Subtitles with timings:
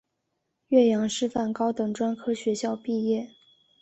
[0.69, 3.35] 岳阳师范高等专科学校毕业。